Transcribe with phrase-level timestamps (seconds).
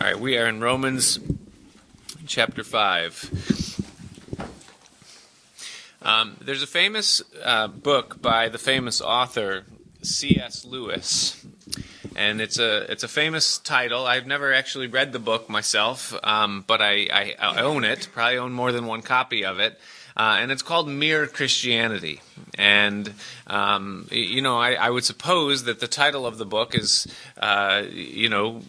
[0.00, 1.20] All right, we are in Romans
[2.26, 4.40] chapter 5.
[6.00, 9.64] Um, there's a famous uh, book by the famous author
[10.00, 10.64] C.S.
[10.64, 11.44] Lewis,
[12.16, 14.06] and it's a it's a famous title.
[14.06, 18.08] I've never actually read the book myself, um, but I, I, I, own it.
[18.10, 19.78] Probably own more than one copy of it.
[20.16, 22.22] Uh, and it's called Mere Christianity.
[22.56, 23.12] And,
[23.46, 27.06] um, you know, I, I, would suppose that the title of the book is,
[27.38, 28.62] uh, you know,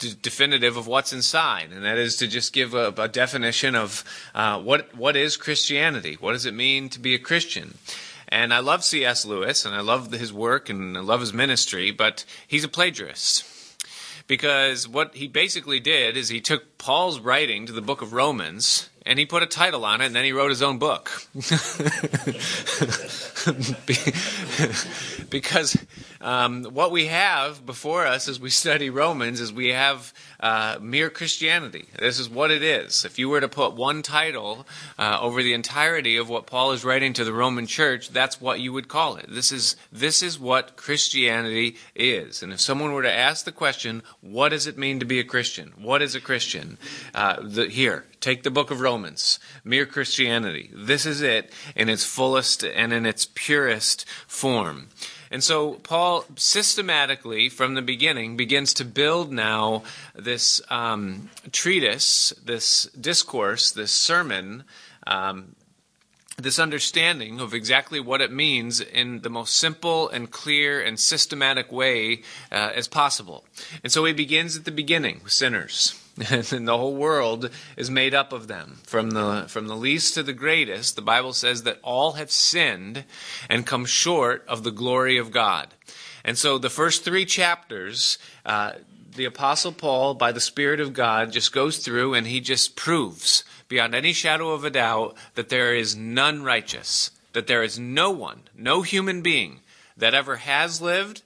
[0.00, 4.02] d- definitive of what's inside, and that is to just give a, a definition of
[4.34, 6.16] uh, what what is Christianity.
[6.18, 7.78] What does it mean to be a Christian?
[8.26, 9.24] And I love C.S.
[9.24, 13.44] Lewis, and I love his work, and I love his ministry, but he's a plagiarist
[14.30, 18.88] because what he basically did is he took Paul's writing to the book of Romans
[19.04, 21.10] and he put a title on it and then he wrote his own book.
[25.30, 25.76] because
[26.20, 31.10] um, what we have before us as we study Romans is we have uh, mere
[31.10, 31.86] Christianity.
[31.98, 33.04] This is what it is.
[33.04, 34.66] If you were to put one title
[34.98, 38.60] uh, over the entirety of what Paul is writing to the Roman church, that's what
[38.60, 39.26] you would call it.
[39.28, 42.42] This is this is what Christianity is.
[42.42, 45.24] And if someone were to ask the question, "What does it mean to be a
[45.24, 45.72] Christian?
[45.76, 46.78] What is a Christian?"
[47.14, 49.38] Uh, the, here, take the book of Romans.
[49.64, 50.70] Mere Christianity.
[50.74, 54.88] This is it in its fullest and in its purest form.
[55.30, 62.84] And so Paul systematically, from the beginning, begins to build now this um, treatise, this
[63.00, 64.64] discourse, this sermon,
[65.06, 65.54] um,
[66.36, 71.70] this understanding of exactly what it means in the most simple and clear and systematic
[71.70, 73.44] way uh, as possible.
[73.84, 75.99] And so he begins at the beginning with sinners.
[76.30, 80.22] and the whole world is made up of them from the from the least to
[80.22, 80.96] the greatest.
[80.96, 83.04] The bible says that all have sinned
[83.48, 85.68] and come short of the glory of god.
[86.22, 88.72] And so the first three chapters uh,
[89.14, 93.42] the apostle paul by the spirit of god just goes through and he just proves
[93.68, 98.10] beyond any shadow of a doubt that there is none righteous that there is no
[98.10, 99.60] one no human being
[99.96, 101.22] that ever has lived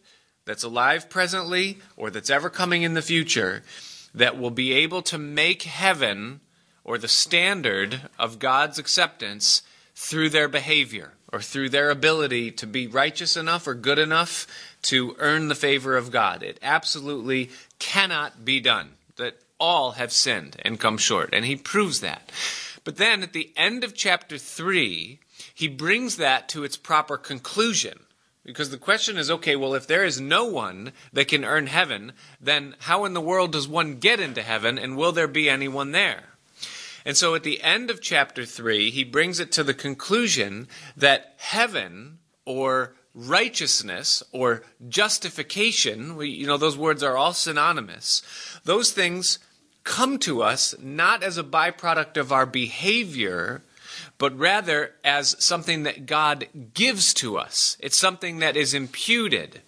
[0.46, 3.62] that's alive presently or that's ever coming in the future
[4.14, 6.40] that will be able to make heaven
[6.84, 9.62] or the standard of God's acceptance
[9.94, 14.46] through their behavior or through their ability to be righteous enough or good enough
[14.82, 16.42] to earn the favor of God.
[16.42, 18.90] It absolutely cannot be done.
[19.16, 21.30] That all have sinned and come short.
[21.32, 22.30] And he proves that.
[22.82, 25.18] But then at the end of chapter 3,
[25.54, 28.00] he brings that to its proper conclusion.
[28.44, 32.12] Because the question is okay, well, if there is no one that can earn heaven,
[32.40, 35.92] then how in the world does one get into heaven, and will there be anyone
[35.92, 36.24] there?
[37.06, 41.34] And so at the end of chapter 3, he brings it to the conclusion that
[41.38, 48.22] heaven, or righteousness, or justification, you know, those words are all synonymous,
[48.64, 49.38] those things
[49.84, 53.62] come to us not as a byproduct of our behavior
[54.24, 57.76] but rather as something that God gives to us.
[57.78, 59.60] It's something that is imputed.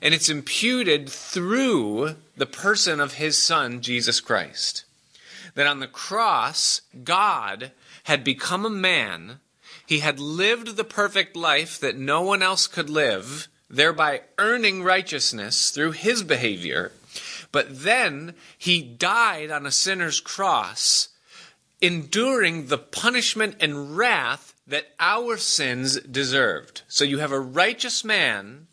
[0.00, 4.86] And it's imputed through the person of his Son, Jesus Christ.
[5.56, 7.70] That on the cross, God
[8.04, 9.40] had become a man.
[9.84, 15.68] He had lived the perfect life that no one else could live, thereby earning righteousness
[15.68, 16.92] through his behavior.
[17.52, 21.08] But then he died on a sinner's cross
[21.80, 26.82] enduring the punishment and wrath that our sins deserved.
[26.88, 28.66] So you have a righteous man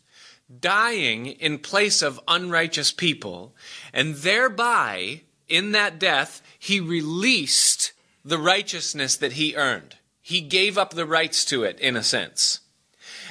[0.60, 3.54] dying in place of unrighteous people,
[3.92, 7.92] and thereby, in that death, he released
[8.24, 9.96] the righteousness that he earned.
[10.20, 12.60] He gave up the rights to it, in a sense.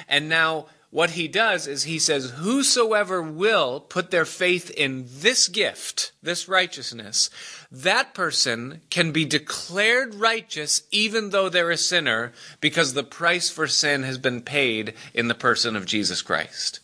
[0.08, 5.46] And now, what he does is he says, Whosoever will put their faith in this
[5.46, 7.28] gift, this righteousness,
[7.70, 13.66] that person can be declared righteous even though they're a sinner because the price for
[13.66, 16.80] sin has been paid in the person of Jesus Christ.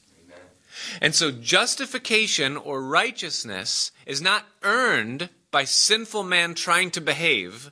[1.01, 7.71] And so justification or righteousness is not earned by sinful man trying to behave,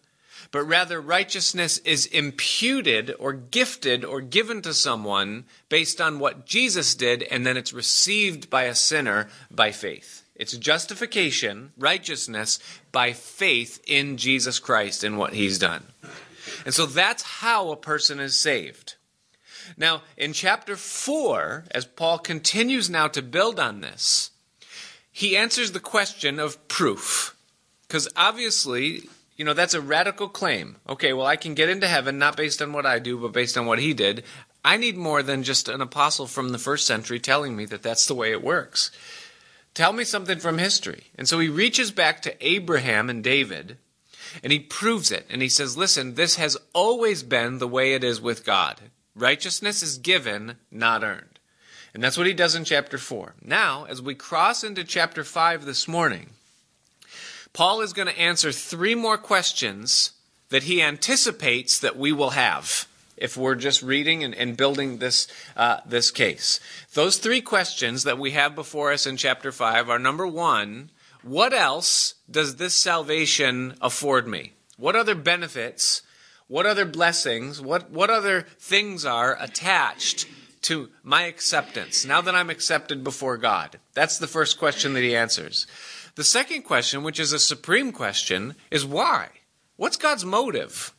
[0.52, 6.94] but rather righteousness is imputed or gifted or given to someone based on what Jesus
[6.94, 10.24] did, and then it's received by a sinner by faith.
[10.34, 12.58] It's justification, righteousness
[12.92, 15.84] by faith in Jesus Christ and what he's done.
[16.64, 18.96] And so that's how a person is saved.
[19.76, 24.30] Now, in chapter 4, as Paul continues now to build on this,
[25.12, 27.36] he answers the question of proof.
[27.86, 29.08] Because obviously,
[29.40, 30.76] you know, that's a radical claim.
[30.86, 33.56] Okay, well, I can get into heaven not based on what I do, but based
[33.56, 34.22] on what he did.
[34.62, 38.06] I need more than just an apostle from the first century telling me that that's
[38.06, 38.90] the way it works.
[39.72, 41.04] Tell me something from history.
[41.16, 43.78] And so he reaches back to Abraham and David
[44.42, 45.24] and he proves it.
[45.30, 48.78] And he says, listen, this has always been the way it is with God.
[49.14, 51.38] Righteousness is given, not earned.
[51.94, 53.36] And that's what he does in chapter 4.
[53.42, 56.28] Now, as we cross into chapter 5 this morning,
[57.52, 60.12] Paul is going to answer three more questions
[60.50, 62.86] that he anticipates that we will have
[63.16, 66.58] if we're just reading and, and building this, uh, this case.
[66.94, 70.90] Those three questions that we have before us in chapter 5 are number one,
[71.22, 74.52] what else does this salvation afford me?
[74.78, 76.02] What other benefits,
[76.48, 80.26] what other blessings, what, what other things are attached
[80.62, 83.78] to my acceptance now that I'm accepted before God?
[83.92, 85.66] That's the first question that he answers.
[86.14, 89.28] The second question, which is a supreme question, is why?
[89.76, 90.92] What's God's motive?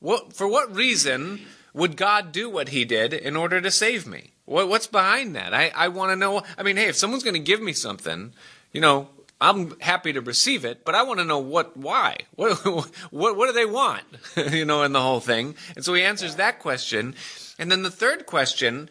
[0.00, 1.40] What, for what reason
[1.72, 4.32] would God do what he did in order to save me?
[4.44, 5.54] What, what's behind that?
[5.54, 6.42] I, I want to know.
[6.56, 8.32] I mean, hey, if someone's going to give me something,
[8.72, 9.08] you know,
[9.40, 12.56] I'm happy to receive it, but I want to know what, why, what,
[13.10, 14.04] what, what do they want,
[14.50, 15.54] you know, in the whole thing.
[15.74, 17.14] And so he answers that question.
[17.58, 18.88] And then the third question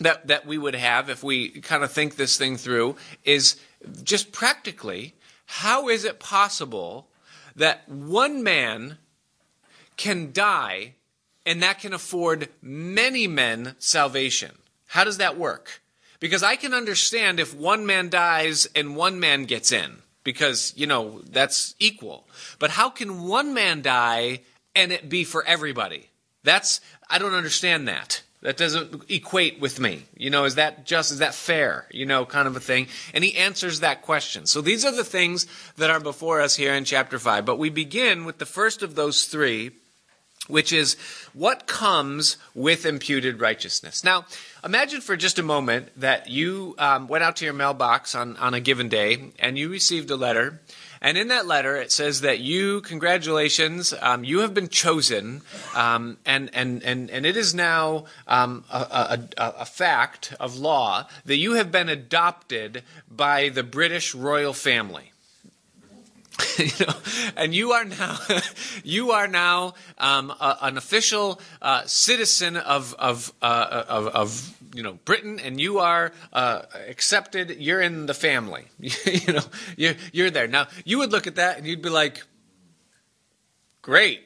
[0.00, 3.56] that, that we would have if we kind of think this thing through is
[4.02, 5.14] just practically,
[5.46, 7.08] how is it possible
[7.54, 8.98] that one man
[9.96, 10.94] can die
[11.44, 14.52] and that can afford many men salvation?
[14.88, 15.80] How does that work?
[16.20, 20.86] Because I can understand if one man dies and one man gets in, because, you
[20.86, 22.26] know, that's equal.
[22.58, 24.40] But how can one man die
[24.74, 26.08] and it be for everybody?
[26.42, 28.22] That's, I don't understand that.
[28.42, 30.04] That doesn't equate with me.
[30.16, 31.86] You know, is that just, is that fair?
[31.90, 32.86] You know, kind of a thing.
[33.14, 34.46] And he answers that question.
[34.46, 35.46] So these are the things
[35.76, 37.44] that are before us here in chapter 5.
[37.44, 39.72] But we begin with the first of those three,
[40.48, 40.96] which is
[41.32, 44.04] what comes with imputed righteousness.
[44.04, 44.26] Now,
[44.62, 48.54] imagine for just a moment that you um, went out to your mailbox on, on
[48.54, 50.60] a given day and you received a letter.
[51.00, 55.42] And in that letter, it says that you, congratulations, um, you have been chosen,
[55.74, 61.06] um, and, and, and, and it is now um, a, a, a fact of law
[61.24, 65.12] that you have been adopted by the British royal family.
[66.58, 66.94] you know,
[67.36, 68.18] and you are now
[68.84, 74.82] you are now um, a, an official uh, citizen of of, uh, of, of you
[74.82, 77.56] know Britain, and you are uh, accepted.
[77.58, 78.66] You're in the family.
[78.78, 79.42] you know,
[79.76, 80.66] you're you're there now.
[80.84, 82.22] You would look at that and you'd be like,
[83.82, 84.22] "Great."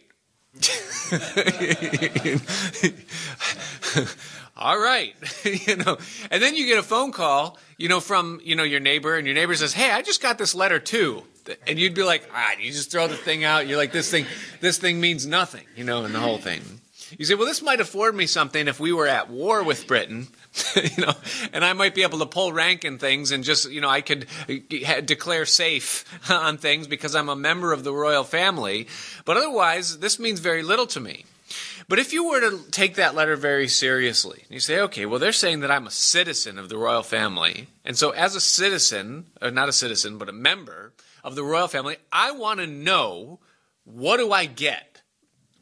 [4.56, 5.14] all right
[5.44, 5.96] you know
[6.30, 9.28] and then you get a phone call you know from you know your neighbor and
[9.28, 11.22] your neighbor says hey i just got this letter too
[11.66, 13.66] and you'd be like, ah, you just throw the thing out.
[13.66, 14.26] You're like, this thing,
[14.60, 16.62] this thing means nothing, you know, and the whole thing.
[17.18, 20.28] You say, well, this might afford me something if we were at war with Britain,
[20.76, 21.14] you know,
[21.52, 24.00] and I might be able to pull rank in things and just, you know, I
[24.00, 24.26] could
[25.04, 28.86] declare safe on things because I'm a member of the royal family.
[29.24, 31.24] But otherwise, this means very little to me.
[31.88, 35.32] But if you were to take that letter very seriously, you say, okay, well, they're
[35.32, 37.66] saying that I'm a citizen of the royal family.
[37.84, 40.92] And so, as a citizen, or not a citizen, but a member,
[41.24, 43.40] of the royal family, I want to know
[43.84, 45.02] what do I get?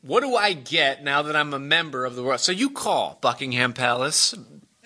[0.03, 2.39] What do I get now that I'm a member of the royal?
[2.39, 4.35] So you call Buckingham Palace,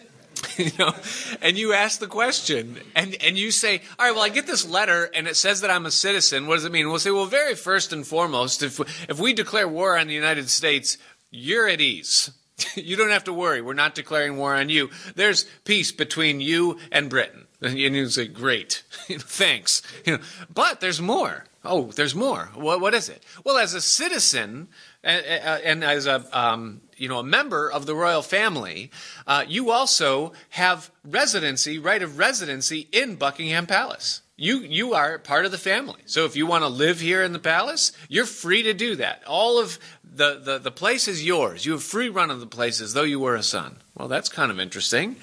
[0.56, 0.94] you know,
[1.40, 4.66] and you ask the question, and and you say, all right, well, I get this
[4.66, 6.46] letter, and it says that I'm a citizen.
[6.46, 6.88] What does it mean?
[6.88, 10.48] We'll say, well, very first and foremost, if if we declare war on the United
[10.48, 10.98] States,
[11.30, 12.30] you're at ease.
[12.74, 13.60] you don't have to worry.
[13.60, 14.90] We're not declaring war on you.
[15.14, 17.46] There's peace between you and Britain.
[17.62, 19.82] And you say, great, thanks.
[20.04, 21.44] You know, but there's more.
[21.64, 22.50] Oh, there's more.
[22.54, 23.22] What, what is it?
[23.44, 24.68] Well, as a citizen
[25.04, 28.90] and, and as a um, you know a member of the royal family,
[29.26, 34.22] uh, you also have residency, right of residency in Buckingham Palace.
[34.36, 36.00] You you are part of the family.
[36.06, 39.22] So if you want to live here in the palace, you're free to do that.
[39.26, 39.78] All of
[40.14, 41.64] the, the, the place is yours.
[41.64, 43.78] You have free run of the place as though you were a son.
[44.02, 45.14] Well, that's kind of interesting.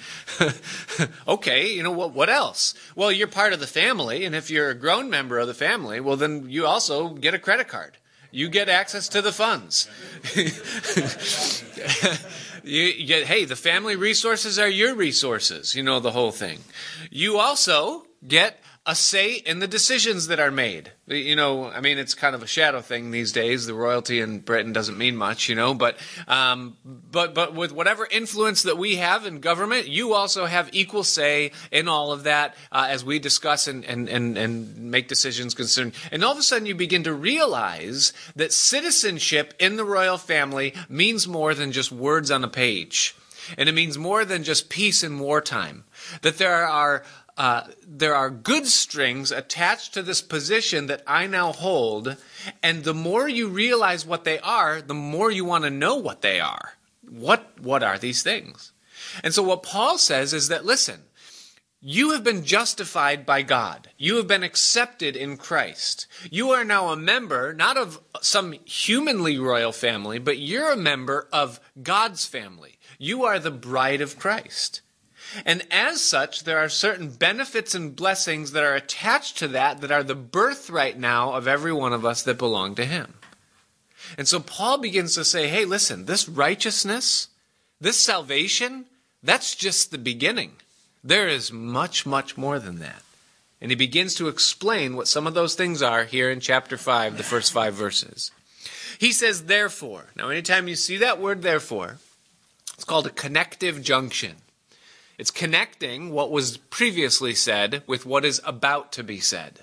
[1.28, 2.14] okay, you know what?
[2.14, 2.72] What else?
[2.96, 6.00] Well, you're part of the family, and if you're a grown member of the family,
[6.00, 7.98] well, then you also get a credit card.
[8.30, 9.86] You get access to the funds.
[12.64, 15.74] you, get, hey, the family resources are your resources.
[15.74, 16.60] You know the whole thing.
[17.10, 20.90] You also get a say in the decisions that are made.
[21.06, 23.66] You know, I mean, it's kind of a shadow thing these days.
[23.66, 28.08] The royalty in Britain doesn't mean much, you know, but um, but but with whatever
[28.10, 32.56] influence that we have in government, you also have equal say in all of that
[32.72, 35.92] uh, as we discuss and, and and and make decisions concerning.
[36.10, 40.74] And all of a sudden, you begin to realize that citizenship in the royal family
[40.88, 43.14] means more than just words on a page.
[43.56, 45.84] And it means more than just peace in wartime.
[46.22, 47.04] That there are
[47.40, 52.18] uh, there are good strings attached to this position that I now hold,
[52.62, 56.20] and the more you realize what they are, the more you want to know what
[56.20, 56.74] they are.
[57.08, 58.72] What what are these things?
[59.24, 61.00] And so what Paul says is that listen,
[61.80, 63.88] you have been justified by God.
[63.96, 66.06] You have been accepted in Christ.
[66.30, 71.26] You are now a member, not of some humanly royal family, but you're a member
[71.32, 72.78] of God's family.
[72.98, 74.82] You are the bride of Christ.
[75.44, 79.92] And as such, there are certain benefits and blessings that are attached to that that
[79.92, 83.14] are the birthright now of every one of us that belong to Him.
[84.18, 87.28] And so Paul begins to say, hey, listen, this righteousness,
[87.80, 88.86] this salvation,
[89.22, 90.52] that's just the beginning.
[91.04, 93.02] There is much, much more than that.
[93.60, 97.16] And he begins to explain what some of those things are here in chapter 5,
[97.16, 98.30] the first five verses.
[98.98, 100.06] He says, therefore.
[100.16, 101.98] Now, anytime you see that word, therefore,
[102.74, 104.36] it's called a connective junction.
[105.20, 109.60] It's connecting what was previously said with what is about to be said.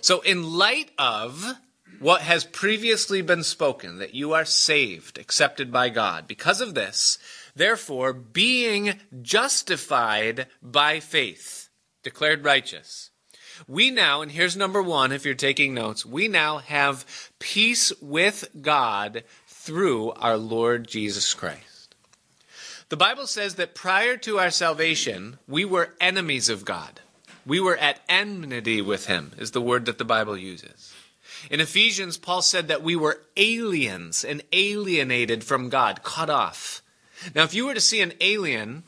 [0.00, 1.54] So, in light of
[2.00, 7.16] what has previously been spoken, that you are saved, accepted by God, because of this,
[7.54, 11.68] Therefore, being justified by faith,
[12.02, 13.10] declared righteous.
[13.68, 17.04] We now, and here's number one if you're taking notes, we now have
[17.38, 21.67] peace with God through our Lord Jesus Christ.
[22.88, 27.00] The Bible says that prior to our salvation, we were enemies of God.
[27.44, 30.94] We were at enmity with Him, is the word that the Bible uses.
[31.50, 36.82] In Ephesians, Paul said that we were aliens and alienated from God, cut off.
[37.34, 38.84] Now, if you were to see an alien,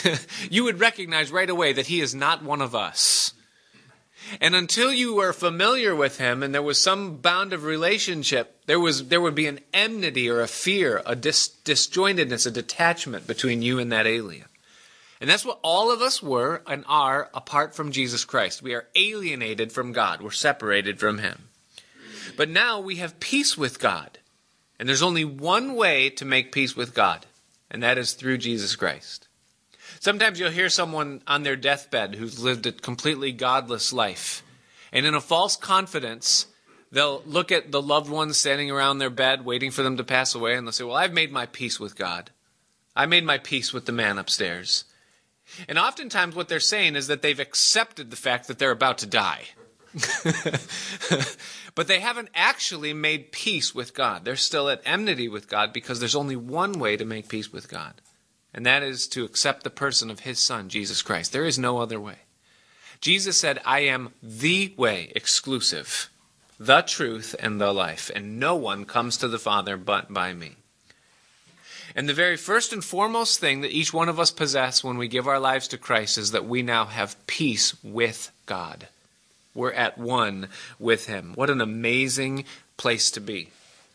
[0.50, 3.34] you would recognize right away that he is not one of us.
[4.40, 8.80] And until you were familiar with him and there was some bound of relationship, there
[8.80, 13.62] was there would be an enmity or a fear, a dis, disjointedness, a detachment between
[13.62, 14.46] you and that alien.
[15.20, 18.62] And that's what all of us were and are apart from Jesus Christ.
[18.62, 20.20] We are alienated from God.
[20.20, 21.48] We're separated from him.
[22.36, 24.18] But now we have peace with God.
[24.78, 27.26] And there's only one way to make peace with God
[27.72, 29.26] and that is through Jesus Christ.
[30.02, 34.42] Sometimes you'll hear someone on their deathbed who's lived a completely godless life,
[34.90, 36.46] and in a false confidence,
[36.90, 40.34] they'll look at the loved ones standing around their bed waiting for them to pass
[40.34, 42.32] away, and they'll say, Well, I've made my peace with God.
[42.96, 44.86] I made my peace with the man upstairs.
[45.68, 49.06] And oftentimes, what they're saying is that they've accepted the fact that they're about to
[49.06, 49.50] die.
[51.76, 54.24] but they haven't actually made peace with God.
[54.24, 57.68] They're still at enmity with God because there's only one way to make peace with
[57.68, 58.02] God,
[58.54, 61.32] and that is to accept the person of His Son, Jesus Christ.
[61.32, 62.16] There is no other way.
[63.00, 66.08] Jesus said, I am the way exclusive,
[66.58, 70.52] the truth, and the life, and no one comes to the Father but by me.
[71.94, 75.08] And the very first and foremost thing that each one of us possess when we
[75.08, 78.88] give our lives to Christ is that we now have peace with God.
[79.54, 81.32] We're at one with Him.
[81.34, 82.44] What an amazing
[82.76, 83.50] place to be.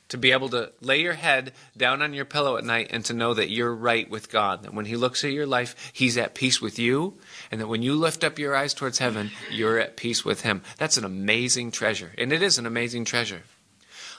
[0.10, 3.14] To be able to lay your head down on your pillow at night and to
[3.14, 4.64] know that you're right with God.
[4.64, 7.18] That when He looks at your life, He's at peace with you.
[7.52, 10.62] And that when you lift up your eyes towards heaven, you're at peace with Him.
[10.78, 12.14] That's an amazing treasure.
[12.18, 13.44] And it is an amazing treasure.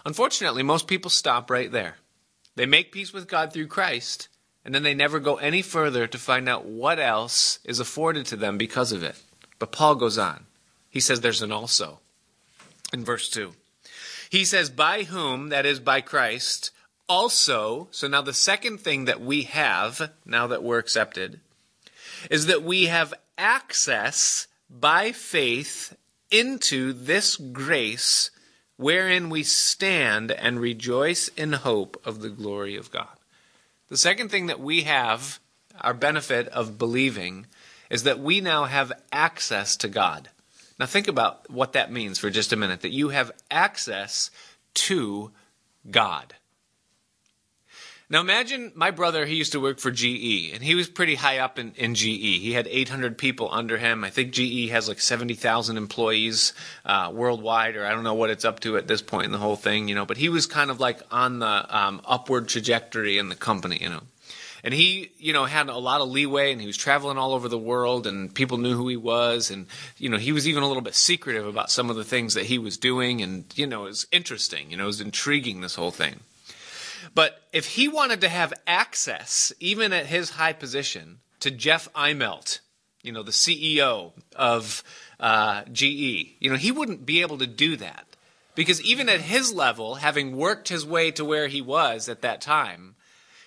[0.05, 1.97] Unfortunately, most people stop right there.
[2.55, 4.29] They make peace with God through Christ,
[4.65, 8.37] and then they never go any further to find out what else is afforded to
[8.37, 9.17] them because of it.
[9.59, 10.47] But Paul goes on.
[10.91, 12.01] He says there's an also
[12.93, 13.53] in verse 2.
[14.31, 16.71] He says, by whom, that is by Christ,
[17.09, 21.41] also, so now the second thing that we have, now that we're accepted,
[22.31, 25.97] is that we have access by faith
[26.31, 28.31] into this grace
[28.77, 33.09] wherein we stand and rejoice in hope of the glory of God.
[33.89, 35.41] The second thing that we have,
[35.81, 37.47] our benefit of believing,
[37.89, 40.29] is that we now have access to God.
[40.79, 44.31] Now, think about what that means for just a minute that you have access
[44.75, 45.33] to
[45.91, 46.35] God.
[48.11, 51.39] Now, imagine my brother, he used to work for GE, and he was pretty high
[51.39, 52.07] up in, in GE.
[52.07, 54.03] He had 800 people under him.
[54.03, 56.55] I think GE has like 70,000 employees
[56.87, 59.39] uh, worldwide, or I don't know what it's up to at this point in the
[59.39, 60.07] whole thing, you know.
[60.07, 63.91] But he was kind of like on the um, upward trajectory in the company, you
[63.91, 64.03] know
[64.63, 67.49] and he you know had a lot of leeway and he was traveling all over
[67.49, 69.51] the world and people knew who he was.
[69.51, 72.35] And you know he was even a little bit secretive about some of the things
[72.35, 73.23] that he was doing.
[73.23, 76.21] And you know it was interesting you know it was intriguing this whole thing.
[77.15, 82.59] But if he wanted to have access even at his high position to jeff immelt
[83.03, 84.83] you know the ceo of
[85.21, 85.83] uh, ge
[86.39, 88.05] you know he wouldn't be able to do that.
[88.55, 92.41] Because even at his level having worked his way to where he was at that
[92.41, 92.97] time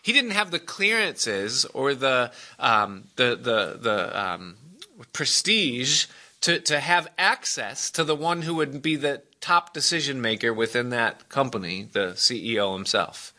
[0.02, 4.56] he didn't have the clearances or the um, the the the um,
[5.14, 6.06] prestige
[6.42, 10.90] to, to have access to the one who would be the top decision maker within
[10.90, 13.34] that company, the CEO himself.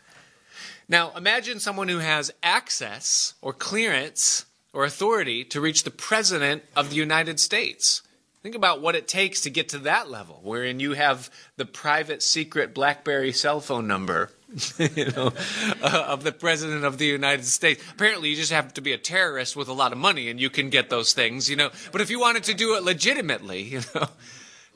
[0.87, 6.89] Now, imagine someone who has access or clearance or authority to reach the President of
[6.89, 8.01] the United States.
[8.41, 12.21] Think about what it takes to get to that level, wherein you have the private,
[12.21, 14.31] secret BlackBerry cell phone number
[14.77, 15.33] you know,
[15.81, 17.83] uh, of the president of the United States.
[17.91, 20.49] Apparently, you just have to be a terrorist with a lot of money, and you
[20.49, 21.71] can get those things, you know.
[21.91, 24.07] But if you wanted to do it legitimately, you know,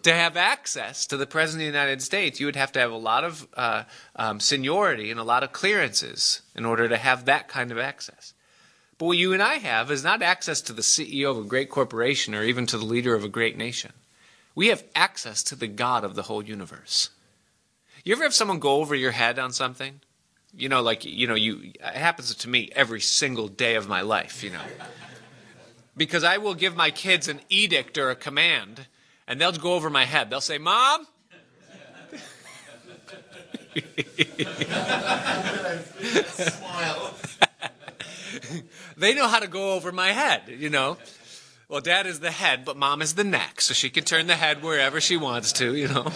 [0.03, 2.91] to have access to the president of the United States, you would have to have
[2.91, 3.83] a lot of uh,
[4.15, 8.33] um, seniority and a lot of clearances in order to have that kind of access.
[8.97, 11.69] But what you and I have is not access to the CEO of a great
[11.69, 13.93] corporation or even to the leader of a great nation.
[14.55, 17.11] We have access to the God of the whole universe.
[18.07, 19.99] You ever have someone go over your head on something?
[20.55, 23.99] You know, like, you know, you, it happens to me every single day of my
[23.99, 24.61] life, you know.
[25.97, 28.87] Because I will give my kids an edict or a command,
[29.27, 30.29] and they'll go over my head.
[30.29, 31.05] They'll say, Mom,
[38.95, 40.95] they know how to go over my head, you know.
[41.67, 44.37] Well, dad is the head, but mom is the neck, so she can turn the
[44.37, 46.13] head wherever she wants to, you know.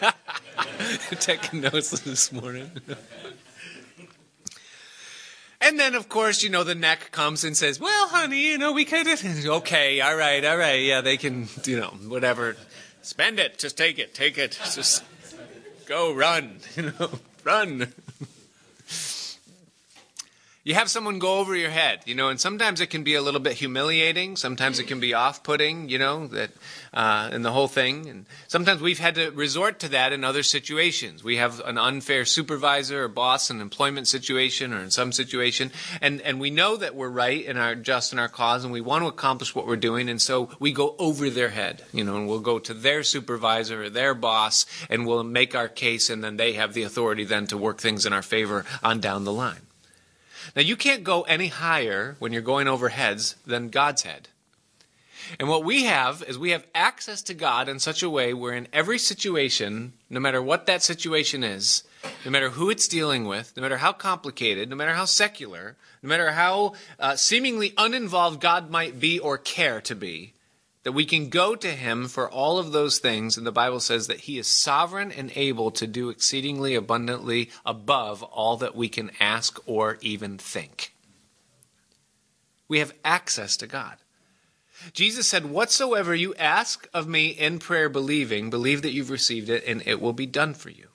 [1.20, 2.70] Taking notes this morning.
[5.60, 8.72] and then, of course, you know, the neck comes and says, Well, honey, you know,
[8.72, 9.24] we could have.
[9.46, 10.82] Okay, all right, all right.
[10.82, 12.56] Yeah, they can, you know, whatever.
[13.02, 13.58] Spend it.
[13.58, 14.14] Just take it.
[14.14, 14.58] Take it.
[14.74, 15.04] Just
[15.86, 16.58] go run.
[16.76, 17.10] You know,
[17.44, 17.92] run
[20.66, 23.22] you have someone go over your head, you know, and sometimes it can be a
[23.22, 24.34] little bit humiliating.
[24.34, 26.50] Sometimes it can be off-putting, you know, that
[26.92, 28.08] uh, and the whole thing.
[28.08, 31.22] And sometimes we've had to resort to that in other situations.
[31.22, 35.70] We have an unfair supervisor or boss in an employment situation or in some situation,
[36.00, 38.80] and and we know that we're right and are just in our cause, and we
[38.80, 42.16] want to accomplish what we're doing, and so we go over their head, you know,
[42.16, 46.24] and we'll go to their supervisor or their boss, and we'll make our case, and
[46.24, 49.32] then they have the authority then to work things in our favor on down the
[49.32, 49.65] line.
[50.54, 54.28] Now, you can't go any higher when you're going over heads than God's head.
[55.40, 58.52] And what we have is we have access to God in such a way where
[58.52, 61.82] in every situation, no matter what that situation is,
[62.24, 66.08] no matter who it's dealing with, no matter how complicated, no matter how secular, no
[66.08, 70.32] matter how uh, seemingly uninvolved God might be or care to be,
[70.86, 73.36] that we can go to him for all of those things.
[73.36, 78.22] And the Bible says that he is sovereign and able to do exceedingly abundantly above
[78.22, 80.94] all that we can ask or even think.
[82.68, 83.96] We have access to God.
[84.92, 89.64] Jesus said, Whatsoever you ask of me in prayer, believing, believe that you've received it,
[89.66, 90.86] and it will be done for you.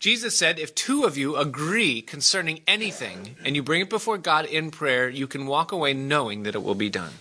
[0.00, 4.46] Jesus said, If two of you agree concerning anything, and you bring it before God
[4.46, 7.12] in prayer, you can walk away knowing that it will be done.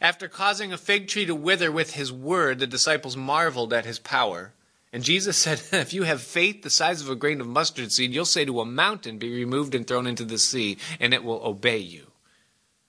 [0.00, 3.98] After causing a fig tree to wither with his word, the disciples marveled at his
[3.98, 4.52] power.
[4.92, 8.12] And Jesus said, If you have faith the size of a grain of mustard seed,
[8.12, 11.44] you'll say to a mountain, Be removed and thrown into the sea, and it will
[11.44, 12.06] obey you.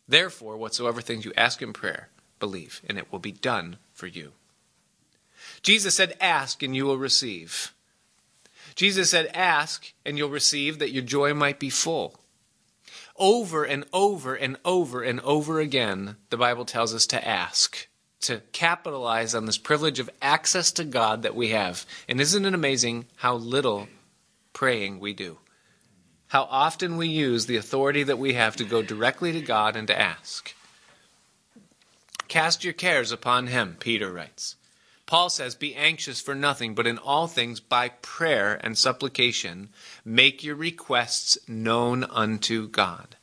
[0.07, 2.09] Therefore, whatsoever things you ask in prayer,
[2.39, 4.31] believe, and it will be done for you.
[5.61, 7.73] Jesus said, Ask, and you will receive.
[8.75, 12.19] Jesus said, Ask, and you'll receive, that your joy might be full
[13.19, 17.87] over and over and over and over again, the Bible tells us to ask,
[18.21, 21.85] to capitalize on this privilege of access to God that we have.
[22.07, 23.87] And isn't it amazing how little
[24.53, 25.37] praying we do?
[26.27, 29.87] How often we use the authority that we have to go directly to God and
[29.87, 30.53] to ask.
[32.27, 34.55] Cast your cares upon Him, Peter writes.
[35.09, 39.69] Paul says, Be anxious for nothing, but in all things by prayer and supplication
[40.05, 43.15] make your requests known unto God.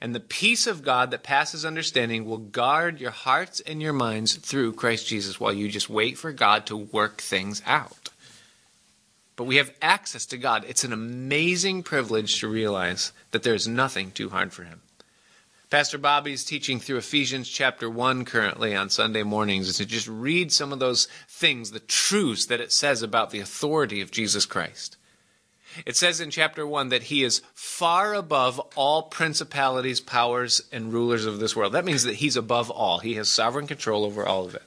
[0.00, 4.36] And the peace of God that passes understanding will guard your hearts and your minds
[4.36, 8.10] through Christ Jesus while you just wait for God to work things out.
[9.34, 10.64] But we have access to God.
[10.68, 14.82] It's an amazing privilege to realize that there's nothing too hard for Him.
[15.68, 20.52] Pastor Bobby's teaching through Ephesians chapter 1 currently on Sunday mornings is to just read
[20.52, 24.96] some of those things, the truths that it says about the authority of Jesus Christ.
[25.84, 31.26] It says in chapter 1 that he is far above all principalities, powers, and rulers
[31.26, 31.72] of this world.
[31.72, 33.00] That means that he's above all.
[33.00, 34.62] He has sovereign control over all of it.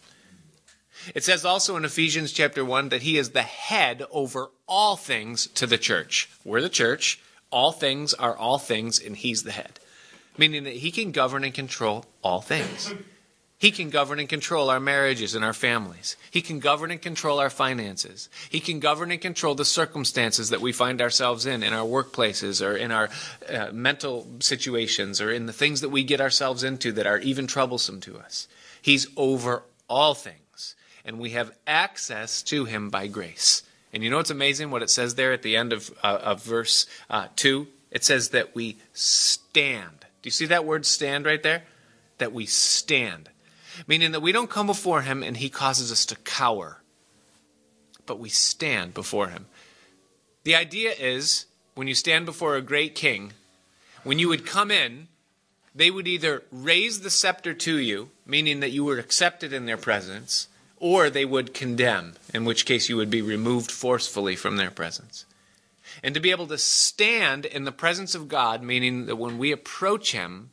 [1.15, 5.47] It says also in Ephesians chapter 1 that he is the head over all things
[5.47, 6.29] to the church.
[6.43, 7.21] We're the church.
[7.51, 9.79] All things are all things, and he's the head
[10.39, 12.93] meaning that he can govern and control all things.
[13.58, 16.15] He can govern and control our marriages and our families.
[16.32, 18.30] He can govern and control our finances.
[18.49, 22.65] He can govern and control the circumstances that we find ourselves in, in our workplaces
[22.65, 23.10] or in our
[23.49, 27.45] uh, mental situations or in the things that we get ourselves into that are even
[27.45, 28.47] troublesome to us.
[28.82, 33.63] He's over all things, and we have access to Him by grace.
[33.91, 34.71] And you know what's amazing?
[34.71, 37.67] What it says there at the end of, uh, of verse uh, 2?
[37.91, 39.98] It says that we stand.
[40.21, 41.63] Do you see that word stand right there?
[42.17, 43.29] That we stand
[43.88, 46.82] meaning that we don't come before him and he causes us to cower,
[48.05, 49.45] but we stand before him.
[50.43, 53.34] The idea is when you stand before a great king,
[54.03, 55.08] when you would come in,
[55.75, 59.77] they would either raise the scepter to you, meaning that you were accepted in their
[59.77, 64.71] presence, or they would condemn, in which case you would be removed forcefully from their
[64.71, 65.25] presence.
[66.01, 69.51] And to be able to stand in the presence of God, meaning that when we
[69.51, 70.51] approach Him,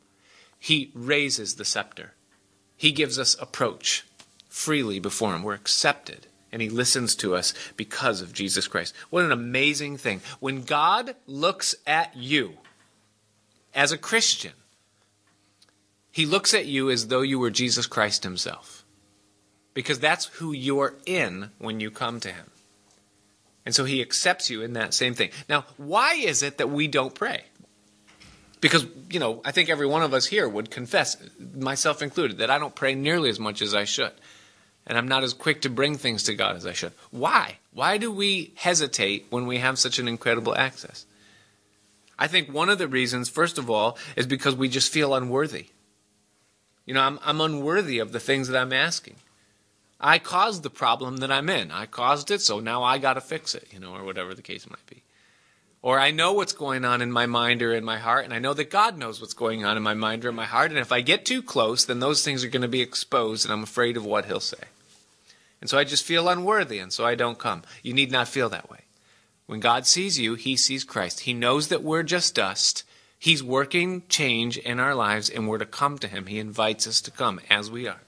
[0.59, 2.13] He raises the scepter.
[2.75, 4.05] He gives us approach
[4.49, 5.43] freely before Him.
[5.43, 8.93] We're accepted, and He listens to us because of Jesus Christ.
[9.09, 10.21] What an amazing thing.
[10.39, 12.57] When God looks at you
[13.73, 14.53] as a Christian,
[16.11, 18.83] He looks at you as though you were Jesus Christ Himself.
[19.73, 22.51] Because that's who you're in when you come to Him.
[23.67, 25.29] And so He accepts you in that same thing.
[25.49, 27.43] Now, why is it that we don't pray?
[28.61, 31.17] because you know i think every one of us here would confess
[31.55, 34.11] myself included that i don't pray nearly as much as i should.
[34.85, 36.93] And i'm not as quick to bring things to god as i should.
[37.11, 37.57] Why?
[37.73, 41.05] Why do we hesitate when we have such an incredible access?
[42.17, 45.67] I think one of the reasons first of all is because we just feel unworthy.
[46.85, 49.17] You know i'm, I'm unworthy of the things that i'm asking
[49.99, 53.21] i caused the problem that i'm in i caused it so now i got to
[53.21, 55.03] fix it you know or whatever the case might be
[55.81, 58.39] or I know what's going on in my mind or in my heart, and I
[58.39, 60.71] know that God knows what's going on in my mind or in my heart.
[60.71, 63.53] And if I get too close, then those things are going to be exposed, and
[63.53, 64.57] I'm afraid of what He'll say.
[65.61, 67.63] And so I just feel unworthy, and so I don't come.
[67.83, 68.81] You need not feel that way.
[69.45, 71.21] When God sees you, He sees Christ.
[71.21, 72.83] He knows that we're just dust.
[73.17, 76.25] He's working change in our lives, and we're to come to Him.
[76.25, 78.01] He invites us to come as we are.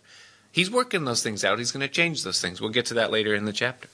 [0.52, 1.60] He's working those things out.
[1.60, 2.60] He's going to change those things.
[2.60, 3.88] We'll get to that later in the chapter.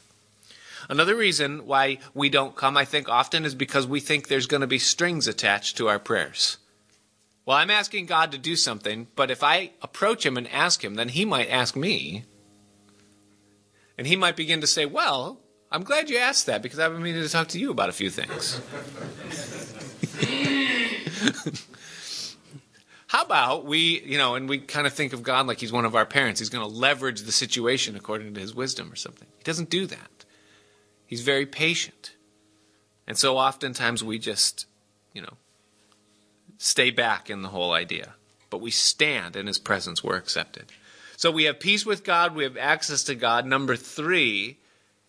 [0.90, 4.62] Another reason why we don't come, I think, often is because we think there's going
[4.62, 6.58] to be strings attached to our prayers.
[7.46, 10.96] Well, I'm asking God to do something, but if I approach Him and ask Him,
[10.96, 12.24] then He might ask me.
[13.98, 15.40] And He might begin to say, Well,
[15.72, 17.94] I'm glad you asked that because I've been meaning to talk to you about a
[17.94, 18.62] few things.
[23.16, 25.86] How about we, you know, and we kind of think of God like He's one
[25.86, 26.42] of our parents.
[26.42, 29.30] He's going to leverage the situation according to His wisdom or something.
[29.38, 30.26] He doesn't do that.
[31.06, 32.14] He's very patient.
[33.08, 34.66] And so oftentimes we just,
[35.14, 35.38] you know,
[36.58, 38.16] stay back in the whole idea.
[38.50, 40.66] But we stand in his presence, we're accepted.
[41.16, 43.46] So we have peace with God, we have access to God.
[43.46, 44.58] Number three,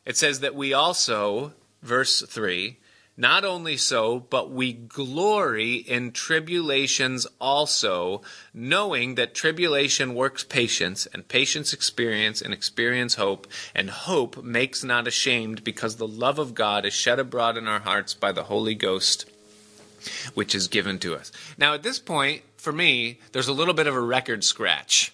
[0.04, 2.78] it says that we also, verse three,
[3.16, 8.20] not only so, but we glory in tribulations also,
[8.52, 15.06] knowing that tribulation works patience, and patience experience, and experience hope, and hope makes not
[15.06, 18.74] ashamed, because the love of God is shed abroad in our hearts by the Holy
[18.74, 19.24] Ghost,
[20.34, 21.32] which is given to us.
[21.56, 25.12] Now, at this point, for me, there's a little bit of a record scratch.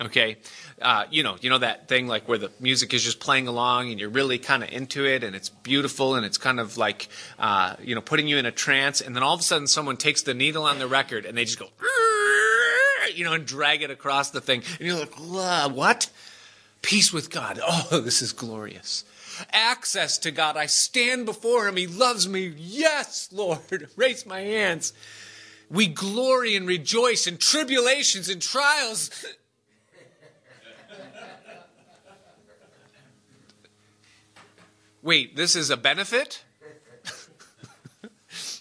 [0.00, 0.36] Okay,
[0.80, 3.90] uh, you know, you know that thing like where the music is just playing along
[3.90, 7.08] and you're really kind of into it and it's beautiful and it's kind of like,
[7.40, 9.00] uh, you know, putting you in a trance.
[9.00, 11.44] And then all of a sudden someone takes the needle on the record and they
[11.44, 11.66] just go,
[13.14, 14.62] you know, and drag it across the thing.
[14.78, 16.08] And you're like, what?
[16.82, 17.60] Peace with God.
[17.92, 19.04] Oh, this is glorious.
[19.52, 20.56] Access to God.
[20.56, 21.76] I stand before Him.
[21.76, 22.54] He loves me.
[22.56, 23.88] Yes, Lord.
[23.96, 24.92] Raise my hands.
[25.70, 29.10] We glory and rejoice in tribulations and trials
[35.02, 36.44] Wait, this is a benefit?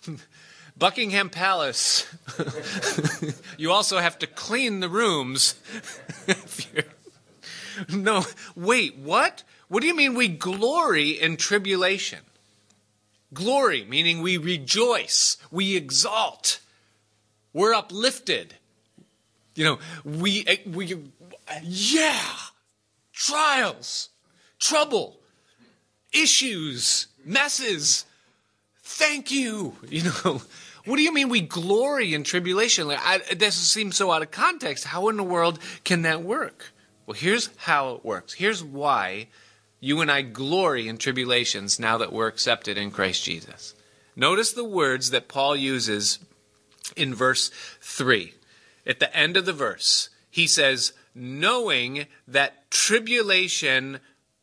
[0.78, 2.08] Buckingham Palace.
[3.58, 5.56] you also have to clean the rooms.
[7.90, 8.26] no,
[8.56, 9.44] wait, what?
[9.68, 12.20] What do you mean we glory in tribulation?
[13.34, 16.62] Glory, meaning we rejoice, we exalt,
[17.54, 18.56] we're uplifted.
[19.54, 20.98] You know, we, we,
[21.62, 22.22] yeah,
[23.14, 24.10] trials,
[24.58, 25.19] trouble,
[26.14, 28.06] issues, messes.
[28.82, 29.76] Thank you.
[29.90, 30.42] You know,
[30.86, 32.88] what do you mean we glory in tribulation?
[32.88, 34.86] Like, I, this seems so out of context.
[34.86, 36.72] How in the world can that work?
[37.06, 38.34] Well, here's how it works.
[38.34, 39.28] Here's why
[39.80, 43.76] you and I glory in tribulations now that we're accepted in Christ Jesus.
[44.16, 46.20] Notice the words that Paul uses
[46.96, 48.34] in verse 3.
[48.86, 54.00] At the end of the verse, he says, knowing that tribulation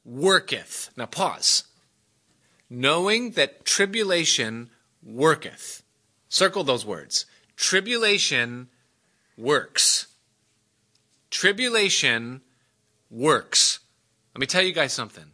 [0.06, 0.90] worketh.
[0.96, 1.64] Now pause.
[2.70, 4.70] Knowing that tribulation
[5.02, 5.82] worketh.
[6.28, 7.26] Circle those words.
[7.56, 8.68] Tribulation
[9.36, 10.06] works.
[11.30, 12.40] Tribulation
[13.10, 13.80] works.
[14.34, 15.32] Let me tell you guys something.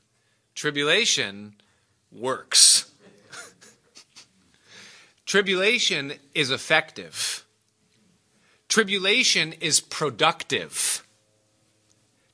[0.55, 1.55] Tribulation
[2.11, 2.91] works.
[5.27, 7.45] Tribulation is effective.
[8.69, 11.07] Tribulation is productive.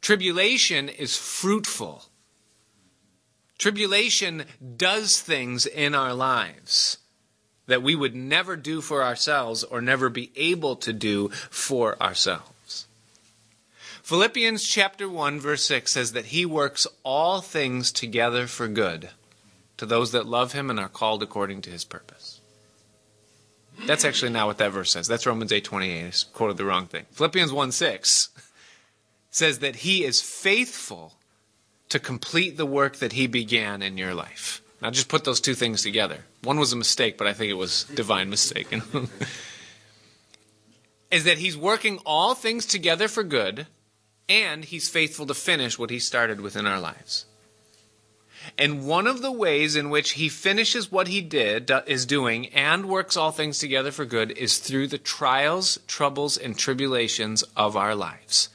[0.00, 2.04] Tribulation is fruitful.
[3.58, 4.44] Tribulation
[4.76, 6.98] does things in our lives
[7.66, 12.86] that we would never do for ourselves or never be able to do for ourselves.
[14.02, 19.10] Philippians chapter 1 verse 6 says that he works all things together for good
[19.76, 22.40] to those that love him and are called according to his purpose.
[23.86, 25.06] That's actually not what that verse says.
[25.06, 26.26] That's Romans 8:28.
[26.30, 27.04] I quoted the wrong thing.
[27.12, 28.30] Philippians 1 6
[29.30, 31.17] says that he is faithful
[31.88, 34.62] to complete the work that he began in your life.
[34.80, 36.24] Now just put those two things together.
[36.42, 38.68] One was a mistake, but I think it was divine mistake.
[41.10, 43.66] is that he's working all things together for good
[44.28, 47.24] and he's faithful to finish what he started within our lives.
[48.56, 52.86] And one of the ways in which he finishes what he did is doing and
[52.86, 57.94] works all things together for good is through the trials, troubles and tribulations of our
[57.94, 58.48] lives.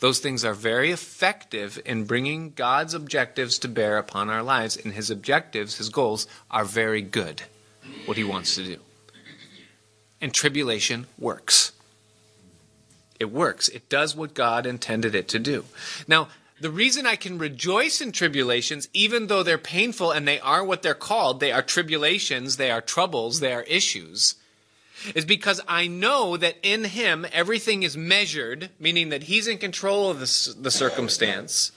[0.00, 4.94] Those things are very effective in bringing God's objectives to bear upon our lives, and
[4.94, 7.42] His objectives, His goals, are very good,
[8.06, 8.76] what He wants to do.
[10.20, 11.72] And tribulation works.
[13.18, 13.68] It works.
[13.68, 15.66] It does what God intended it to do.
[16.08, 16.28] Now,
[16.60, 20.82] the reason I can rejoice in tribulations, even though they're painful and they are what
[20.82, 24.34] they're called, they are tribulations, they are troubles, they are issues,
[25.14, 30.10] is because I know that in Him everything is measured, meaning that He's in control
[30.10, 31.72] of the, the circumstance.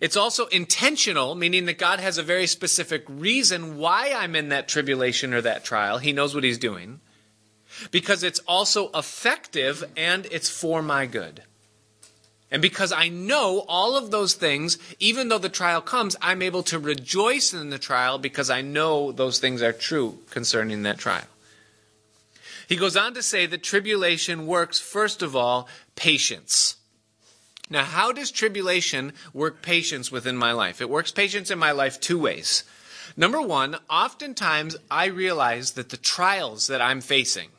[0.00, 4.68] It's also intentional, meaning that God has a very specific reason why I'm in that
[4.68, 5.98] tribulation or that trial.
[5.98, 7.00] He knows what He's doing.
[7.90, 11.42] Because it's also effective and it's for my good.
[12.50, 16.62] And because I know all of those things, even though the trial comes, I'm able
[16.64, 21.24] to rejoice in the trial because I know those things are true concerning that trial.
[22.72, 26.76] He goes on to say that tribulation works, first of all, patience.
[27.68, 30.80] Now, how does tribulation work patience within my life?
[30.80, 32.64] It works patience in my life two ways.
[33.14, 37.50] Number one, oftentimes I realize that the trials that I'm facing,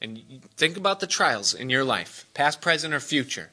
[0.00, 0.22] and
[0.56, 3.50] think about the trials in your life, past, present, or future,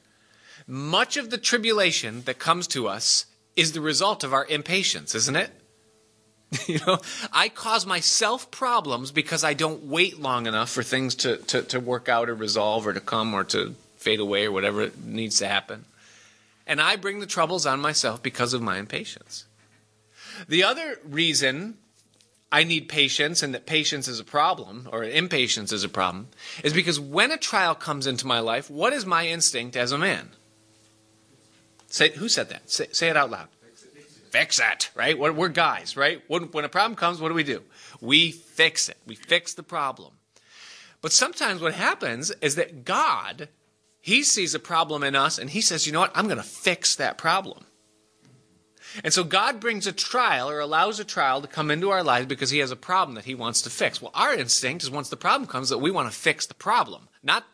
[0.68, 3.26] much of the tribulation that comes to us
[3.56, 5.50] is the result of our impatience, isn't it?
[6.66, 6.98] you know,
[7.32, 11.80] I cause myself problems because I don't wait long enough for things to, to, to
[11.80, 15.48] work out or resolve or to come or to fade away or whatever needs to
[15.48, 15.84] happen.
[16.66, 19.44] And I bring the troubles on myself because of my impatience.
[20.48, 21.76] The other reason
[22.50, 26.28] I need patience and that patience is a problem or impatience is a problem
[26.64, 29.98] is because when a trial comes into my life, what is my instinct as a
[29.98, 30.30] man?
[31.88, 32.70] Say, who said that?
[32.70, 33.48] Say, say it out loud
[34.38, 35.18] fix it, right?
[35.18, 36.22] We're guys, right?
[36.28, 37.62] When, when a problem comes, what do we do?
[38.00, 38.96] We fix it.
[39.04, 40.12] We fix the problem.
[41.00, 43.48] But sometimes what happens is that God,
[44.00, 46.12] He sees a problem in us and He says, you know what?
[46.14, 47.64] I'm going to fix that problem.
[49.02, 52.26] And so God brings a trial or allows a trial to come into our lives
[52.26, 54.00] because He has a problem that He wants to fix.
[54.00, 57.08] Well, our instinct is once the problem comes that we want to fix the problem.
[57.24, 57.44] Not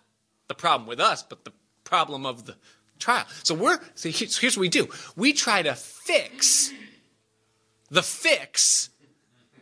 [0.49, 2.57] the problem with us, but the problem of the
[2.99, 3.27] trial.
[3.43, 4.89] So we're, so here's what we do.
[5.17, 6.73] We try to fix
[7.91, 8.91] the fix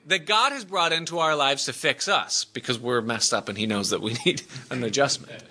[0.07, 3.57] that God has brought into our lives to fix us because we're messed up and
[3.57, 5.43] he knows that we need an adjustment.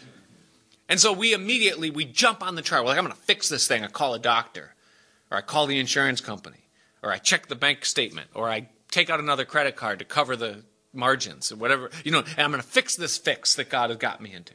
[0.90, 2.84] And so we immediately, we jump on the trial.
[2.84, 3.84] We're like, I'm going to fix this thing.
[3.84, 4.76] I call a doctor
[5.30, 6.68] or I call the insurance company
[7.02, 10.36] or I check the bank statement or I take out another credit card to cover
[10.36, 10.64] the
[10.94, 13.98] margins or whatever, you know, and I'm going to fix this fix that God has
[13.98, 14.54] got me into.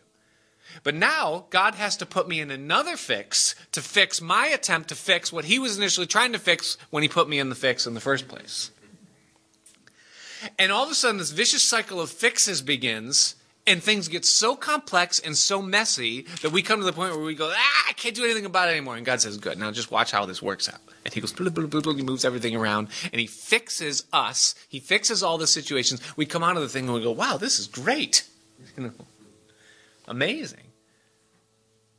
[0.83, 4.95] But now God has to put me in another fix to fix my attempt to
[4.95, 7.87] fix what he was initially trying to fix when he put me in the fix
[7.87, 8.71] in the first place.
[10.59, 13.35] And all of a sudden, this vicious cycle of fixes begins,
[13.67, 17.25] and things get so complex and so messy that we come to the point where
[17.25, 18.97] we go, ah, I can't do anything about it anymore.
[18.97, 20.81] And God says, Good, now just watch how this works out.
[21.05, 24.55] And He goes, blah, blah, blah, blah, he moves everything around, and He fixes us.
[24.69, 26.01] He fixes all the situations.
[26.17, 28.29] We come out of the thing and we go, Wow, this is great.
[28.77, 28.93] You know,
[30.07, 30.66] amazing.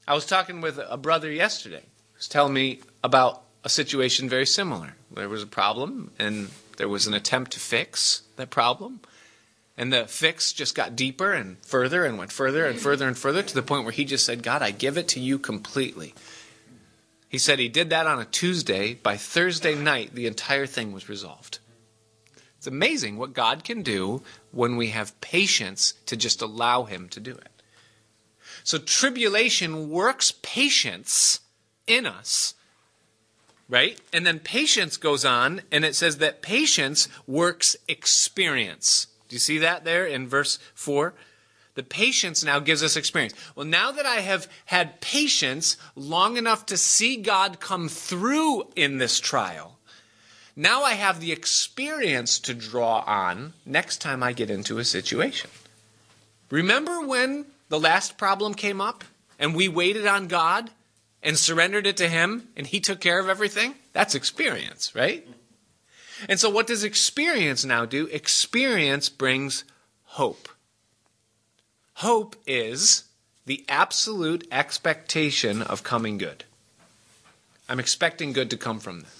[0.07, 4.45] I was talking with a brother yesterday who was telling me about a situation very
[4.45, 4.95] similar.
[5.11, 9.01] There was a problem, and there was an attempt to fix that problem.
[9.75, 13.43] And the fix just got deeper and further and went further and further and further
[13.43, 16.15] to the point where he just said, God, I give it to you completely.
[17.27, 18.93] He said he did that on a Tuesday.
[18.93, 21.59] By Thursday night, the entire thing was resolved.
[22.57, 27.19] It's amazing what God can do when we have patience to just allow him to
[27.19, 27.56] do it.
[28.67, 31.39] So tribulation works patience
[31.87, 32.53] in us
[33.69, 33.99] right?
[34.13, 39.07] And then patience goes on, and it says that patience works experience.
[39.27, 41.13] Do you see that there in verse 4?
[41.75, 43.33] The patience now gives us experience.
[43.55, 48.97] Well, now that I have had patience long enough to see God come through in
[48.97, 49.77] this trial,
[50.55, 55.51] now I have the experience to draw on next time I get into a situation.
[56.49, 59.03] Remember when the last problem came up
[59.39, 60.69] and we waited on God
[61.21, 63.75] and surrendered it to Him and He took care of everything?
[63.93, 65.27] That's experience, right?
[66.27, 68.07] And so, what does experience now do?
[68.07, 69.63] Experience brings
[70.03, 70.49] hope.
[71.95, 73.03] Hope is
[73.45, 76.43] the absolute expectation of coming good.
[77.69, 79.16] I'm expecting good to come from this.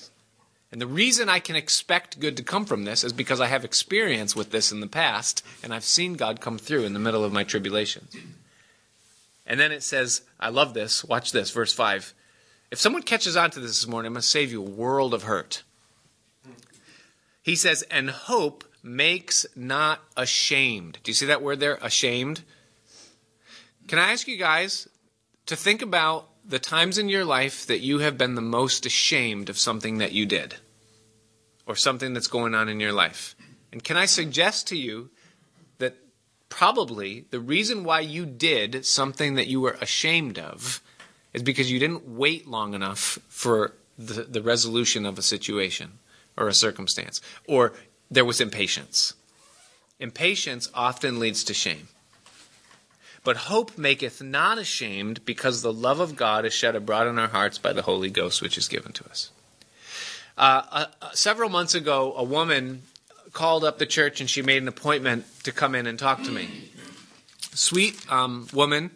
[0.78, 3.66] And the reason I can expect good to come from this is because I have
[3.66, 7.24] experience with this in the past, and I've seen God come through in the middle
[7.24, 8.16] of my tribulations.
[9.48, 11.04] And then it says, I love this.
[11.04, 12.14] Watch this, verse 5.
[12.70, 15.16] If someone catches on to this this morning, I'm going to save you a world
[15.16, 15.64] of hurt.
[17.42, 21.00] He says, and hope makes not ashamed.
[21.02, 21.80] Do you see that word there?
[21.82, 22.42] Ashamed.
[23.88, 24.88] Can I ask you guys
[25.48, 29.50] to think about the times in your life that you have been the most ashamed
[29.50, 30.58] of something that you did
[31.68, 33.36] or something that's going on in your life?
[33.72, 35.10] And can I suggest to you
[35.78, 35.96] that
[36.50, 40.82] probably the reason why you did something that you were ashamed of
[41.34, 46.00] is because you didn't wait long enough for the, the resolution of a situation?
[46.38, 47.74] or a circumstance, or
[48.10, 49.14] there was impatience.
[50.00, 51.88] Impatience often leads to shame.
[53.24, 57.28] But hope maketh not ashamed, because the love of God is shed abroad in our
[57.28, 59.32] hearts by the Holy Ghost, which is given to us.
[60.38, 62.84] Uh, uh, uh, several months ago, a woman
[63.34, 66.32] called up the church and she made an appointment to come in and talk to
[66.32, 66.48] me.
[67.54, 68.92] Sweet um, woman,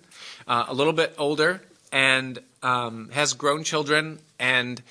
[0.47, 4.81] uh, a little bit older, and um, has grown children, and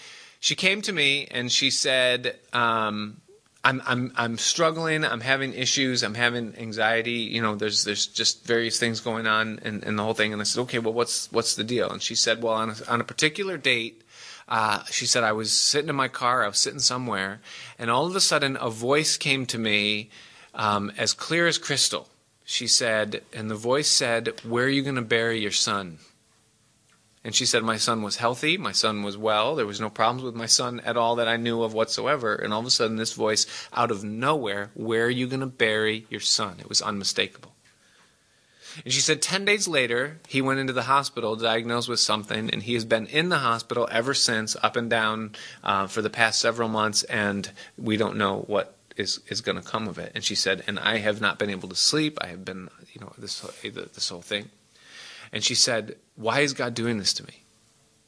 [0.40, 3.20] she came to me and she said, um,
[3.62, 5.04] I'm, I'm, I'm struggling.
[5.04, 6.02] I'm having issues.
[6.02, 7.28] I'm having anxiety.
[7.30, 10.32] You know, there's, there's just various things going on in, in the whole thing.
[10.32, 11.90] And I said, okay, well, what's, what's the deal?
[11.90, 14.02] And she said, well, on a, on a particular date,
[14.50, 17.40] uh, she said, I was sitting in my car, I was sitting somewhere,
[17.78, 20.10] and all of a sudden a voice came to me
[20.54, 22.08] um, as clear as crystal.
[22.44, 25.98] She said, and the voice said, Where are you going to bury your son?
[27.22, 28.56] And she said, My son was healthy.
[28.56, 29.54] My son was well.
[29.54, 32.34] There was no problems with my son at all that I knew of whatsoever.
[32.34, 35.46] And all of a sudden, this voice out of nowhere, Where are you going to
[35.46, 36.56] bury your son?
[36.58, 37.49] It was unmistakable.
[38.84, 42.62] And she said 10 days later, he went into the hospital diagnosed with something, and
[42.62, 46.40] he has been in the hospital ever since, up and down uh, for the past
[46.40, 50.12] several months, and we don't know what is, is going to come of it.
[50.14, 52.18] And she said, And I have not been able to sleep.
[52.20, 54.50] I have been, you know, this, this whole thing.
[55.32, 57.42] And she said, Why is God doing this to me?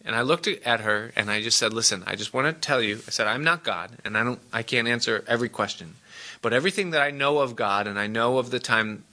[0.05, 2.83] And I looked at her and I just said, Listen, I just want to tell
[2.83, 5.95] you, I said, I'm not God and I don't I can't answer every question.
[6.43, 9.05] But everything that I know of God and I know of the time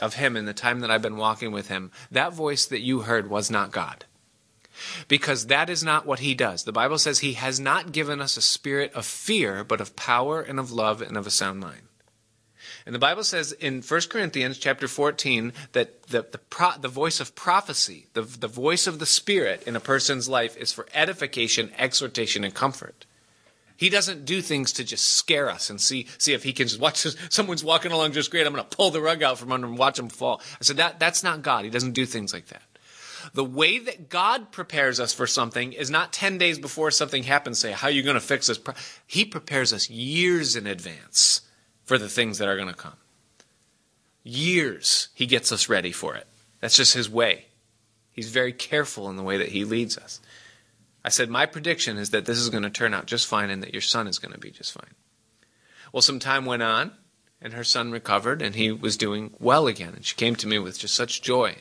[0.00, 3.00] of him and the time that I've been walking with him, that voice that you
[3.00, 4.06] heard was not God.
[5.06, 6.64] Because that is not what he does.
[6.64, 10.40] The Bible says he has not given us a spirit of fear, but of power
[10.40, 11.82] and of love and of a sound mind.
[12.86, 17.20] And the Bible says in 1 Corinthians chapter 14 that the, the, pro, the voice
[17.20, 21.72] of prophecy, the, the voice of the Spirit in a person's life is for edification,
[21.76, 23.04] exhortation, and comfort.
[23.80, 26.78] He doesn't do things to just scare us and see, see if he can just
[26.78, 27.06] watch.
[27.30, 28.46] Someone's walking along just great.
[28.46, 30.42] I'm going to pull the rug out from under and watch him fall.
[30.60, 31.64] I said, that, that's not God.
[31.64, 32.60] He doesn't do things like that.
[33.32, 37.58] The way that God prepares us for something is not 10 days before something happens,
[37.58, 38.60] say, how are you going to fix this?
[39.06, 41.40] He prepares us years in advance
[41.82, 42.98] for the things that are going to come.
[44.22, 46.26] Years he gets us ready for it.
[46.60, 47.46] That's just his way.
[48.12, 50.20] He's very careful in the way that he leads us.
[51.04, 53.62] I said, My prediction is that this is going to turn out just fine and
[53.62, 54.94] that your son is going to be just fine.
[55.92, 56.92] Well, some time went on,
[57.40, 59.94] and her son recovered, and he was doing well again.
[59.94, 61.56] And she came to me with just such joy.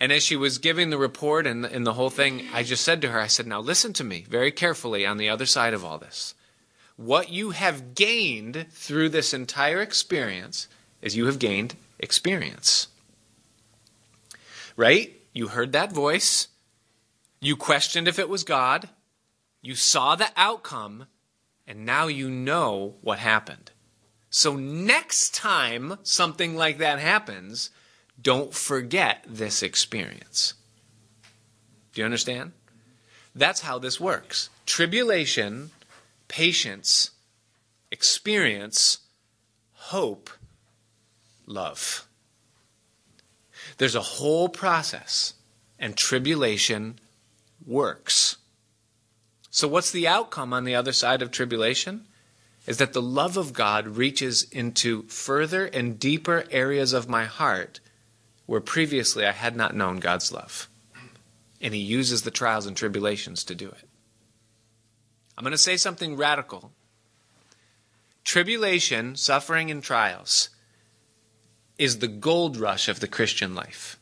[0.00, 3.00] And as she was giving the report and, and the whole thing, I just said
[3.02, 5.84] to her, I said, Now listen to me very carefully on the other side of
[5.84, 6.34] all this.
[6.96, 10.66] What you have gained through this entire experience
[11.00, 12.88] is you have gained experience.
[14.76, 15.14] Right?
[15.32, 16.48] You heard that voice.
[17.40, 18.88] You questioned if it was God.
[19.62, 21.06] You saw the outcome.
[21.66, 23.70] And now you know what happened.
[24.30, 27.70] So next time something like that happens,
[28.20, 30.54] don't forget this experience.
[31.92, 32.52] Do you understand?
[33.34, 34.50] That's how this works.
[34.66, 35.70] Tribulation,
[36.26, 37.10] patience,
[37.90, 38.98] experience,
[39.72, 40.30] hope,
[41.46, 42.06] love.
[43.76, 45.34] There's a whole process,
[45.78, 46.98] and tribulation
[47.68, 48.36] works.
[49.50, 52.06] So, what's the outcome on the other side of tribulation?
[52.66, 57.80] Is that the love of God reaches into further and deeper areas of my heart
[58.48, 60.68] where previously I had not known God's love.
[61.60, 63.88] And He uses the trials and tribulations to do it.
[65.36, 66.72] I'm going to say something radical.
[68.24, 70.48] Tribulation, suffering, and trials
[71.78, 73.98] is the gold rush of the Christian life.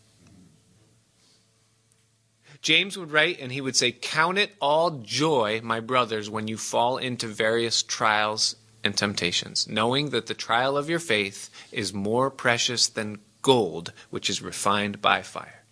[2.67, 6.57] James would write and he would say, Count it all joy, my brothers, when you
[6.57, 12.29] fall into various trials and temptations, knowing that the trial of your faith is more
[12.29, 15.63] precious than gold, which is refined by fire.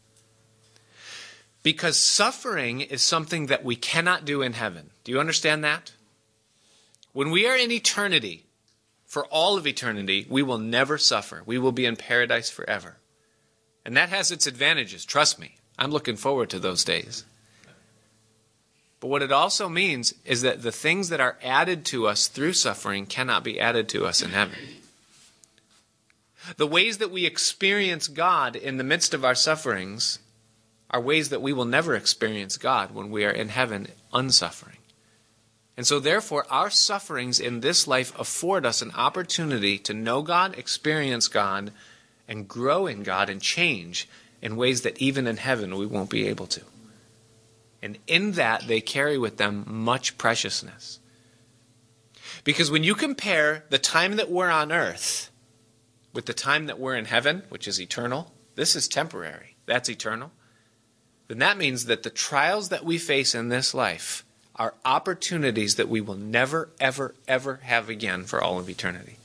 [1.65, 4.91] Because suffering is something that we cannot do in heaven.
[5.03, 5.95] Do you understand that?
[7.13, 8.47] When we are in eternity,
[9.05, 11.43] for all of eternity, we will never suffer.
[11.45, 12.99] We will be in paradise forever.
[13.85, 15.57] And that has its advantages, trust me.
[15.79, 17.25] I'm looking forward to those days.
[19.01, 22.55] But what it also means is that the things that are added to us through
[22.55, 24.57] suffering cannot be added to us in heaven.
[26.57, 30.21] The ways that we experience God in the midst of our sufferings
[30.91, 34.79] are ways that we will never experience God when we are in heaven unsuffering.
[35.77, 40.57] And so, therefore, our sufferings in this life afford us an opportunity to know God,
[40.57, 41.73] experience God,
[42.29, 44.09] and grow in God and change
[44.45, 46.61] in ways that even in heaven we won't be able to.
[47.83, 51.01] And in that, they carry with them much preciousness.
[52.45, 55.31] Because when you compare the time that we're on earth
[56.13, 60.31] with the time that we're in heaven, which is eternal, this is temporary, that's eternal,
[61.29, 64.27] then that means that the trials that we face in this life
[64.57, 69.17] are opportunities that we will never, ever, ever have again for all of eternity.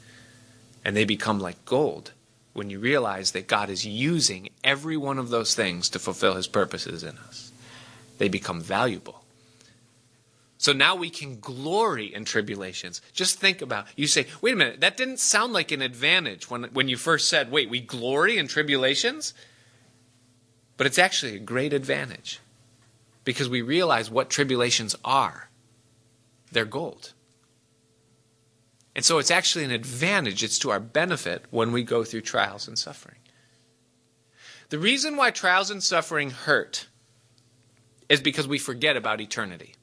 [0.86, 2.14] And they become like gold
[2.54, 6.48] when you realize that God is using every one of those things to fulfill his
[6.48, 7.52] purposes in us.
[8.18, 9.24] They become valuable.
[10.58, 13.02] So now we can glory in tribulations.
[13.14, 16.64] Just think about you say, wait a minute, that didn't sound like an advantage when,
[16.74, 19.34] when you first said, wait, we glory in tribulations?
[20.76, 22.42] But it's actually a great advantage
[23.24, 25.50] because we realize what tribulations are.
[26.52, 27.14] They're gold.
[28.96, 32.68] And so it's actually an advantage, it's to our benefit when we go through trials
[32.68, 33.18] and suffering.
[34.70, 36.88] The reason why trials and suffering hurt
[38.08, 39.76] is because we forget about eternity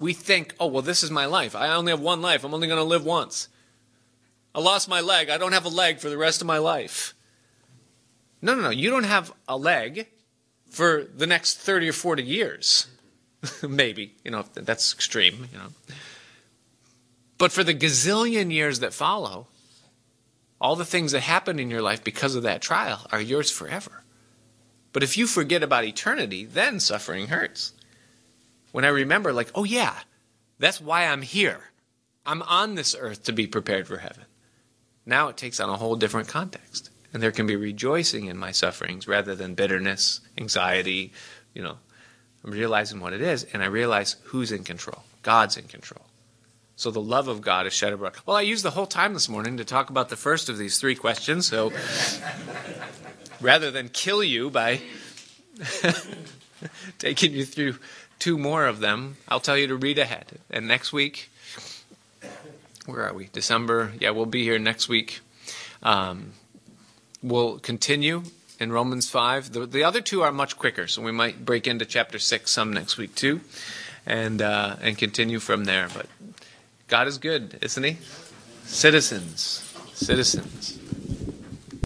[0.00, 1.54] we think, oh, well, this is my life.
[1.54, 2.42] I only have one life.
[2.42, 3.48] I'm only going to live once.
[4.54, 5.28] I lost my leg.
[5.28, 7.14] I don't have a leg for the rest of my life.
[8.42, 8.70] No, no, no.
[8.70, 10.08] You don't have a leg
[10.70, 12.86] for the next 30 or 40 years.
[13.62, 14.14] Maybe.
[14.24, 15.68] You know, that's extreme, you know.
[17.40, 19.46] But for the gazillion years that follow,
[20.60, 24.04] all the things that happen in your life because of that trial are yours forever.
[24.92, 27.72] But if you forget about eternity, then suffering hurts
[28.72, 29.94] when I remember, like, oh yeah,
[30.58, 31.70] that's why I'm here.
[32.26, 34.26] I'm on this earth to be prepared for heaven.
[35.06, 36.90] Now it takes on a whole different context.
[37.14, 41.14] And there can be rejoicing in my sufferings rather than bitterness, anxiety,
[41.54, 41.78] you know.
[42.44, 45.04] I'm realizing what it is, and I realize who's in control.
[45.22, 46.04] God's in control.
[46.80, 48.14] So the love of God is shed abroad.
[48.24, 50.78] Well, I used the whole time this morning to talk about the first of these
[50.78, 51.74] three questions, so
[53.42, 54.80] rather than kill you by
[56.98, 57.74] taking you through
[58.18, 60.38] two more of them, I'll tell you to read ahead.
[60.48, 61.28] And next week,
[62.86, 63.26] where are we?
[63.26, 63.92] December.
[64.00, 65.20] Yeah, we'll be here next week.
[65.82, 66.32] Um,
[67.22, 68.22] we'll continue
[68.58, 69.52] in Romans 5.
[69.52, 72.72] The, the, other two are much quicker, so we might break into chapter 6 some
[72.72, 73.42] next week too
[74.06, 75.86] and, uh, and continue from there.
[75.92, 76.06] But
[76.90, 77.98] God is good, isn't He?
[78.64, 79.62] Citizens,
[79.94, 80.79] citizens.